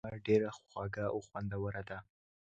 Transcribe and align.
دغه 0.03 0.09
مېوه 0.11 0.23
ډېره 0.27 0.49
خوږه 0.57 1.05
او 1.13 1.19
خوندوره 1.27 1.81
ده. 1.89 1.97